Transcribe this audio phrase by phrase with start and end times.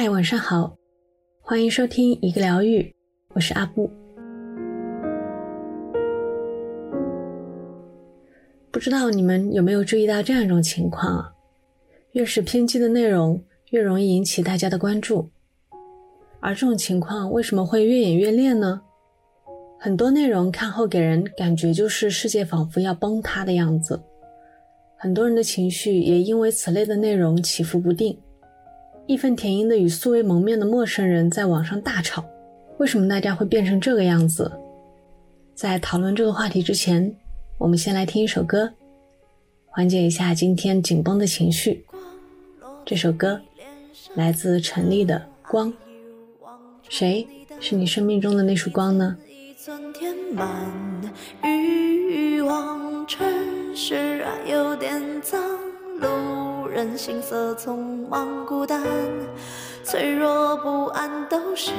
[0.00, 0.76] 嗨，晚上好，
[1.40, 2.94] 欢迎收听一个疗愈，
[3.34, 3.90] 我是阿布。
[8.70, 11.32] 不知道你们有没有注意到这样一种情况啊？
[12.12, 13.42] 越是偏激的内容，
[13.72, 15.28] 越容易引起大家的关注。
[16.38, 18.80] 而这种情况为什么会越演越烈呢？
[19.80, 24.00] 很多内容看后给人感觉就是世界仿佛要崩塌的样子，
[24.96, 28.16] 很多人的情绪也因为此类的内容起伏不定。
[29.08, 32.22] 义愤填膺的与素未谋面的陌生人在网上大吵，
[32.76, 34.52] 为什么大家会变成这个样子？
[35.54, 37.10] 在讨论这个话题之前，
[37.56, 38.70] 我们先来听一首歌，
[39.68, 41.86] 缓解一下今天紧绷的情绪。
[42.84, 43.40] 这首歌
[44.14, 45.16] 来自陈粒的
[45.50, 45.72] 《光》，
[46.90, 47.26] 谁
[47.60, 49.16] 是你生命中的那束光呢？
[56.70, 58.82] 人心色匆忙，孤单、
[59.82, 61.72] 脆弱、不安都是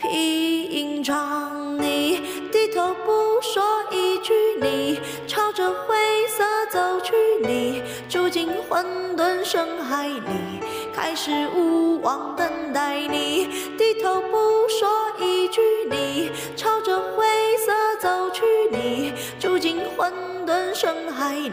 [0.00, 1.76] 平常。
[1.78, 2.20] 你
[2.52, 5.96] 低头不说一句，你朝着灰
[6.28, 8.84] 色走去，你住进混
[9.16, 10.60] 沌深海里，
[10.94, 13.00] 开始无望等待。
[13.00, 14.88] 你低头不说
[15.20, 15.60] 一句，
[15.90, 17.26] 你朝着灰
[17.58, 20.12] 色走去，你住进混
[20.46, 21.50] 沌深海里。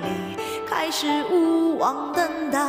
[0.67, 2.59] 开始无望等待，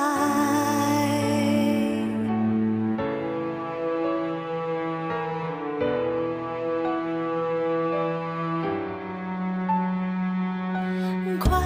[11.39, 11.59] 快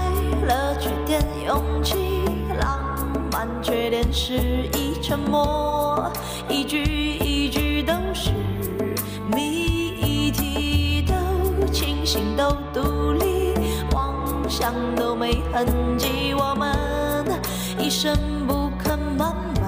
[0.47, 2.25] 乐缺点勇气，
[2.61, 2.97] 浪
[3.33, 4.35] 漫缺点失
[4.75, 6.11] 意沉默，
[6.49, 8.31] 一句一句都是
[9.31, 13.40] 谜题，都清醒都独立。
[14.51, 15.65] 想都没痕
[15.97, 16.69] 迹，我们
[17.79, 18.13] 一生
[18.49, 19.60] 不肯慢慢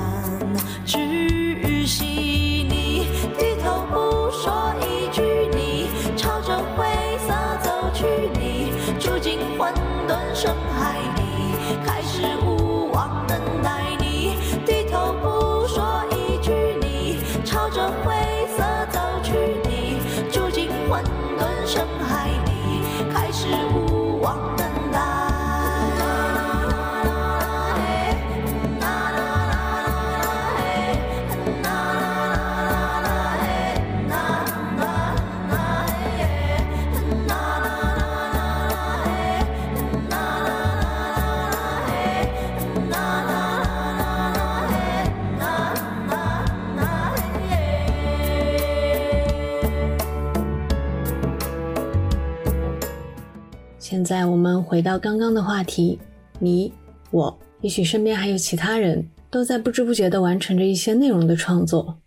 [54.13, 55.99] 在我们回到刚刚的话题，
[56.39, 56.71] 你、
[57.13, 61.99] 我，也许身边还有其他人都在不知不觉地完成着一些内容的创作。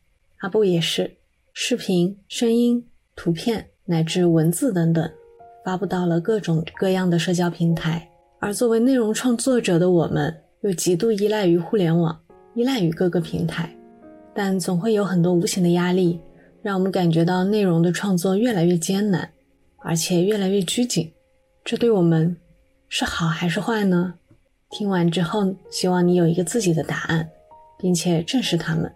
[0.41, 1.11] 阿布也是，
[1.51, 2.85] 视频、声音、
[3.15, 5.09] 图片乃至文字等等，
[5.63, 8.07] 发布到了各种各样的社交平台。
[8.39, 12.15] 而作为内容创作者的我们，又极度依赖于互联网，
[12.53, 13.75] 依赖于各个平台，
[14.31, 16.19] 但总会有很多无形的压力，
[16.61, 19.27] 让我们感觉到内容的创作越来越艰难，
[19.77, 21.11] 而且越来越拘谨。
[21.65, 22.37] 这对我们
[22.87, 24.13] 是好还是坏呢？
[24.69, 27.27] 听完之后，希望你有一个自己的答案，
[27.79, 28.93] 并且正视他们。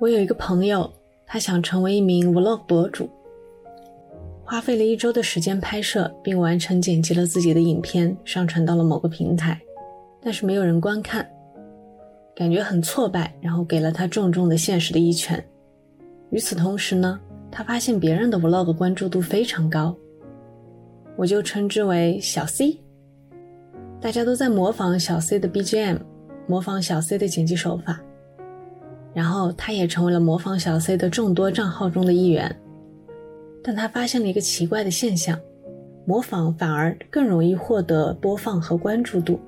[0.00, 0.90] 我有一个朋友，
[1.26, 3.10] 他想成为一名 vlog 博主，
[4.42, 9.60] 花费了一周的时间拍摄，并完成剪辑了自己的影片，上传到了某个平台，
[10.22, 11.28] 但是没有人观看。
[12.38, 15.44] 感觉很挫败，然后给了他重重的现实的一拳。
[16.30, 17.18] 与此同时呢，
[17.50, 19.92] 他发现别人的 vlog 关注度非常高，
[21.16, 22.78] 我就称之为小 C。
[24.00, 25.98] 大家都在模仿小 C 的 BGM，
[26.46, 28.00] 模仿小 C 的剪辑手法，
[29.12, 32.54] 然后他也成为了模仿小 C 的众多账号中的一员。
[33.64, 35.36] 但他发现了一个奇怪的现象：
[36.06, 39.40] 模仿反而更容易获得播放和关注度。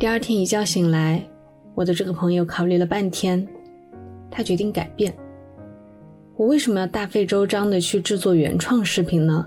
[0.00, 1.24] 第二天一觉醒来。
[1.76, 3.46] 我的这个朋友考虑了半天，
[4.30, 5.14] 他决定改变。
[6.34, 9.46] 我为什么要大费周章的去制作原创视频呢？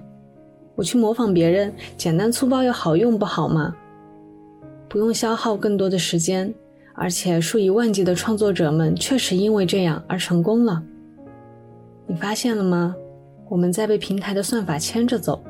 [0.76, 3.76] 我去模仿别人，简单粗暴又好用，不好吗？
[4.88, 6.54] 不用消耗更多的时间，
[6.94, 10.84] 而且数以万计的创作者们确实因为这样而成功了。
[12.06, 12.96] 你发现了吗？
[13.50, 15.44] 我们在被平台的算法牵着走，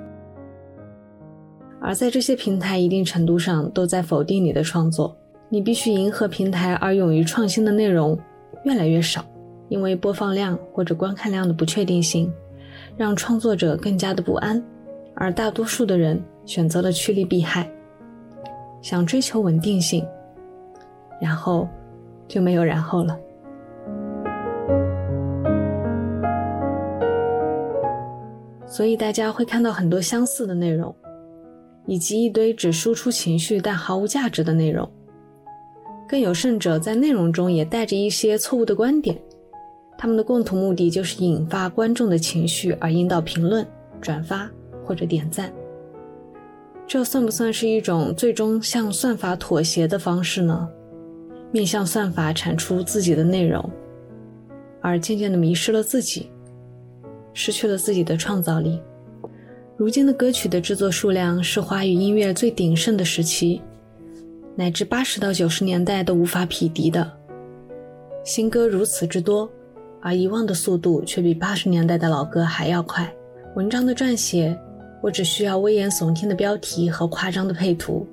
[1.82, 5.19] 而在这些平台一定程度上都在否定你的创作。
[5.52, 8.18] 你必须迎合平台而勇于创新的内容
[8.66, 9.26] 越来越少，
[9.68, 12.32] 因为播放量或者观看量的不确定性，
[12.96, 14.64] 让创作者更加的不安，
[15.16, 17.68] 而大多数的人选择了趋利避害，
[18.80, 20.06] 想追求稳定性，
[21.20, 21.68] 然后
[22.28, 23.18] 就没有然后了。
[28.68, 30.96] 所以大家会看到很多相似的内容，
[31.88, 34.88] 以及一堆只输出情绪但毫无价值的内容。
[36.10, 39.16] 更有甚者，在内容中也带着一些错误的观点。
[39.98, 43.66] 他们的共同目的就是引发观众的情绪，而引导评论、
[44.02, 44.50] 转发
[44.84, 45.54] 或者点赞。
[46.88, 50.68] 这算不算是一种最终向算法妥协的方式呢？
[51.52, 53.70] 面向算法产出自己的内容，
[54.82, 56.32] 而渐渐的迷失了自己。
[57.32, 58.82] 失去了自己的创造力。
[59.78, 63.62] 如今的歌曲的制作数量是华语音乐最鼎盛的时期，
[64.56, 67.12] 乃至八十到九十年代都无法匹敌的。
[68.24, 69.50] 新歌如此之多，
[70.02, 73.12] 而遗忘的速度却比八十年代的老歌还要快。
[73.56, 74.58] 文章的撰写，
[75.02, 78.06] 我只需要危言耸听的标题和夸张的配图，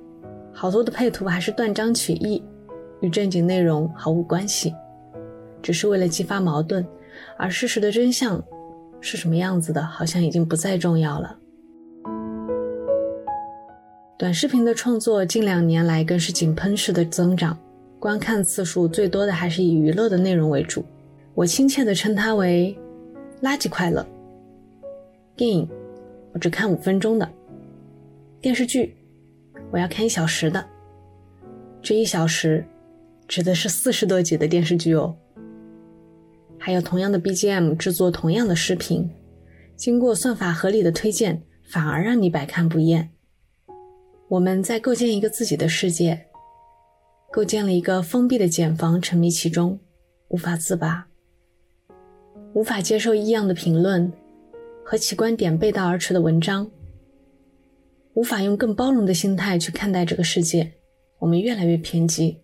[0.53, 2.43] 好多的配图还是断章取义，
[3.01, 4.73] 与正经内容毫无关系，
[5.61, 6.85] 只是为了激发矛盾，
[7.37, 8.43] 而事实的真相。
[8.99, 11.37] 是什么样子的，好像已经不再重要了。
[14.17, 17.55] 短视频的创作近两年来更是井喷式的增长，
[17.99, 20.83] 观看次数最多的还是以娱乐的内容为主。
[21.35, 22.75] 我亲切地称它为
[23.43, 24.03] “垃圾快乐”。
[25.37, 25.69] 电影，
[26.33, 27.27] 我只看五分钟的；
[28.41, 28.95] 电视剧，
[29.69, 30.65] 我要看一小时的。
[31.83, 32.65] 这一小时，
[33.27, 35.15] 指的是四十多集的电视剧哦。
[36.57, 39.07] 还有同样的 BGM 制作同样的视频，
[39.75, 43.11] 经过算法合理的推荐，反而让你百看不厌。
[44.29, 46.27] 我们在构建一个自己的世界，
[47.31, 49.79] 构建了一个封闭的茧房，沉迷其中，
[50.27, 51.07] 无法自拔，
[52.53, 54.11] 无法接受异样的评论
[54.83, 56.69] 和其观点背道而驰的文章，
[58.15, 60.73] 无法用更包容的心态去看待这个世界。
[61.19, 62.37] 我们越来越偏激，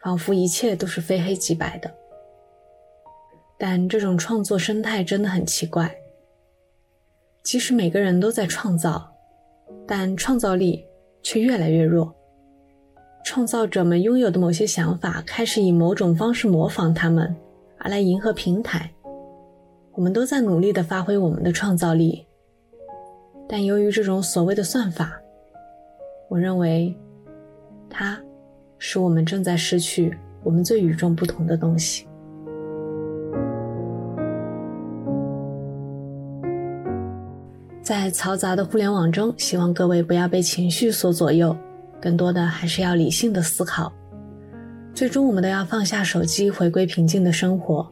[0.00, 1.92] 仿佛一切都是非黑即白的。
[3.58, 5.92] 但这种创作生态真的很奇怪。
[7.42, 9.11] 即使每个人都在创造，
[9.86, 10.84] 但创造力
[11.22, 12.14] 却越来越弱。
[13.24, 17.34] 创造者们拥有的某些想法开始以某种方式模仿他们，
[17.78, 18.90] 而来迎合平台。
[19.92, 22.26] 我们都在努力地发挥我们的创造力，
[23.48, 25.20] 但由于这种所谓的算法，
[26.28, 26.96] 我认为
[27.90, 28.18] 它
[28.78, 32.06] 使我们正在失去我们最与众不同的东西。
[37.82, 41.56] 在嘈杂的互联网中，希望各位不要被情绪所左右，
[42.00, 43.92] 更多的还是要理性的思考。
[44.94, 47.84] 最终，我们都要放下手机，回归平静的生活，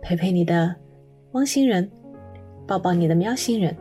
[0.00, 0.74] 陪陪你的
[1.32, 1.90] 汪星人，
[2.66, 3.76] 抱抱你的喵星人，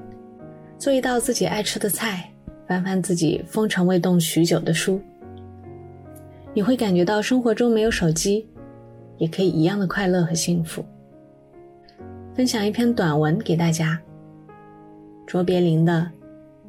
[0.78, 2.30] 做一道自己爱吃的菜，
[2.68, 5.00] 翻翻自己封尘未动许久的书。
[6.54, 8.46] 你会感觉到生活中没有手机，
[9.18, 10.84] 也可以一样的快乐和幸福。
[12.34, 13.98] 分享一篇短文给大家。
[15.28, 15.92] 卓别林的《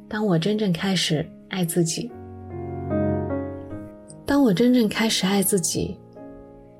[0.09, 2.11] 当我真正开始爱自己》，
[4.25, 5.97] 当我真正开始爱自己，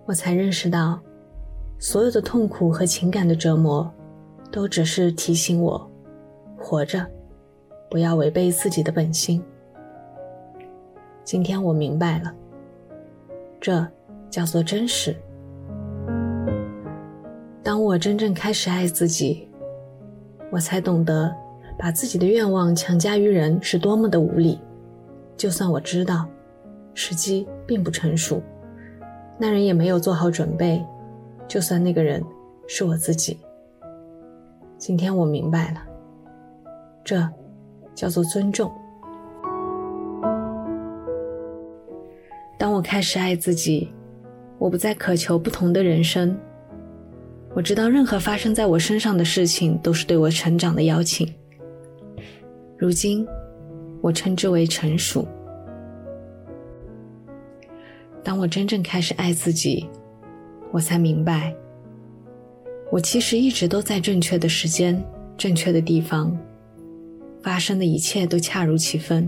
[0.05, 0.99] 我才认识到，
[1.77, 3.89] 所有的痛苦和情感的折磨，
[4.51, 5.89] 都只是提醒我，
[6.57, 7.07] 活着，
[7.89, 9.41] 不要违背自己的本心。
[11.23, 12.35] 今天我明白了，
[13.61, 13.87] 这
[14.29, 15.15] 叫做真实。
[17.63, 19.47] 当我真正开始爱自己，
[20.51, 21.33] 我才懂得。
[21.81, 24.59] 把自己的愿望强加于人是多么的无理。
[25.37, 26.27] 就算我知道
[26.93, 28.43] 时机并不成熟，
[29.37, 30.85] 那人也没有做好准备。
[31.47, 32.21] 就算那个人
[32.67, 33.39] 是我自己，
[34.77, 35.81] 今天我明白了，
[37.01, 37.25] 这
[37.95, 38.69] 叫做尊重。
[42.57, 43.89] 当我开始爱自己，
[44.57, 46.37] 我不再渴求不同的人生。
[47.55, 51.33] 我知道，任何发生在我身上的事情都是对我成长的邀请。
[52.81, 53.27] 如今，
[53.99, 55.27] 我称之为成熟。
[58.23, 59.85] 当我真正开始爱自己，
[60.71, 61.53] 我才明白，
[62.89, 65.03] 我其实一直都在正确的时间、
[65.35, 66.33] 正确的地方，
[67.43, 69.27] 发生的一切都恰如其分。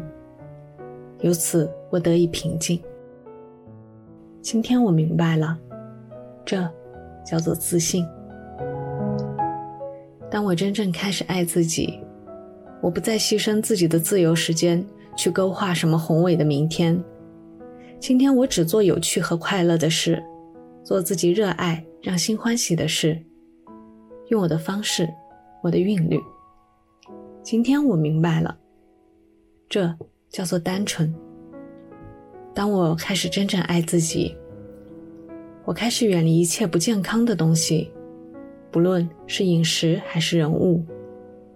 [1.20, 2.82] 由此，我得以平静。
[4.42, 5.60] 今天我明白了，
[6.46, 6.66] 这
[7.26, 8.08] 叫做自信。
[10.30, 12.00] 当我真正开始爱自己。
[12.82, 14.84] 我不再牺牲自己的自由时间
[15.16, 17.02] 去勾画什么宏伟的明天。
[18.00, 20.22] 今天我只做有趣和快乐的事，
[20.84, 23.22] 做自己热爱、让心欢喜的事，
[24.30, 25.08] 用我的方式，
[25.62, 26.20] 我的韵律。
[27.44, 28.58] 今天我明白了，
[29.70, 29.96] 这
[30.30, 31.14] 叫做单纯。
[32.54, 34.36] 当我开始真正爱自己，
[35.64, 37.92] 我开始远离一切不健康的东西，
[38.72, 40.84] 不论是饮食还是人物，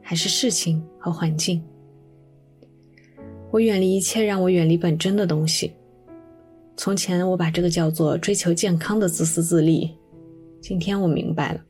[0.08, 1.64] 还是事情和环境。
[3.50, 5.74] 我远离一切让我远离本真的东西。
[6.78, 9.98] 从前我把这个叫做追求健康的自私自利，
[10.62, 11.66] 今天我明白了，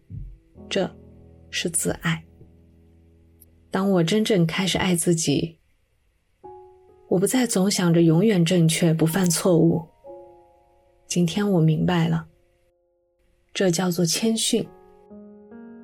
[0.67, 0.89] 这
[1.49, 2.25] 是自爱。
[3.71, 5.57] 当我真正开始爱自己，
[7.07, 9.81] 我不再总想着永远正确不犯错误。
[11.07, 12.27] 今天我明白了，
[13.53, 14.67] 这叫做谦逊。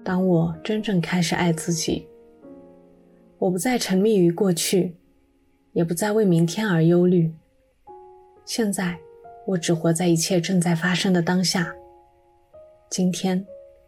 [0.03, 2.08] 当我真正开始爱自己，
[3.41, 4.95] 我不再沉迷于过去，
[5.74, 7.33] 也不再为明天而忧虑。
[8.45, 8.98] 现在。
[9.48, 11.74] 我只活在一切正在发生的当下。
[12.91, 13.43] 今天，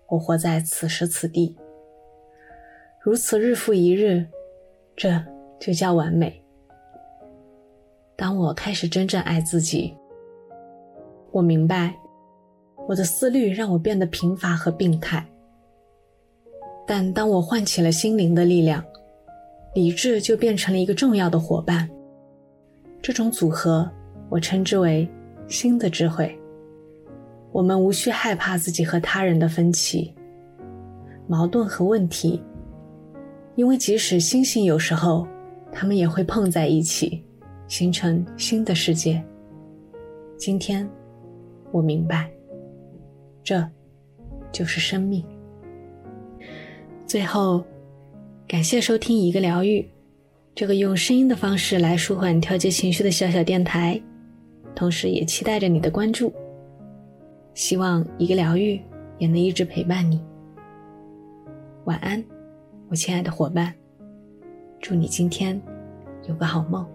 [0.10, 1.56] 我活在此时此地，
[3.00, 4.26] 如此日复一日，
[4.96, 5.24] 这
[5.60, 6.44] 就叫完美。
[8.18, 9.96] 当我开始真正爱自己，
[11.32, 11.96] 我明白，
[12.88, 15.24] 我的思虑让我变得贫乏和病态。
[16.88, 18.84] 但当我唤起了心灵的力量，
[19.74, 21.90] 理智就变成了一个重要的伙伴。
[23.02, 23.90] 这种组合，
[24.30, 25.10] 我称之为。
[25.46, 26.36] 新的智慧，
[27.52, 30.12] 我们无需害怕自己和他人的分歧、
[31.28, 32.42] 矛盾和问题，
[33.56, 35.28] 因为即使星星有时候，
[35.70, 37.24] 它们也会碰在一起，
[37.68, 39.22] 形成新的世界。
[40.38, 40.90] 今天，
[41.74, 42.32] 我明白，
[43.44, 43.64] 这
[44.50, 45.24] 就是生命。
[47.06, 47.62] 最后，
[48.48, 49.88] 感谢收听一个疗愈，
[50.54, 54.00] 这个用声音的方式来舒缓、调节情绪的小小电台。
[54.76, 56.34] 同时也期待着你的关注，
[57.54, 58.82] 希望一个疗愈
[59.18, 60.20] 也能一直陪伴你。
[61.86, 62.24] 晚安，
[62.90, 63.74] 我亲爱的伙伴，
[64.80, 65.60] 祝你今天
[66.28, 66.86] 有个好梦。